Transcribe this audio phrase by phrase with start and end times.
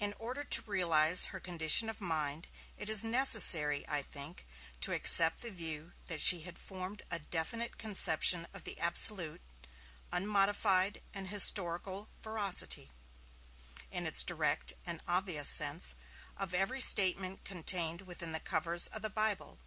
[0.00, 4.46] In order to realize her condition of mind, it is necessary, I think,
[4.80, 9.42] to accept the view that she had formed a definite conception of the absolute,
[10.10, 12.92] unmodified and historical veracity,
[13.90, 15.96] in its direct and obvious sense,
[16.38, 19.58] of every statement contained within the covers of the Bible.